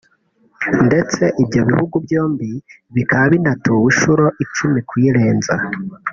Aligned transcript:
ndetse 0.87 1.23
ibyo 1.43 1.61
bihugu 1.69 1.95
byombi 2.05 2.49
bikaba 2.95 3.25
binatuwe 3.33 3.85
inshuro 3.91 4.25
icumi 4.43 4.79
kuyirenza 4.89 5.53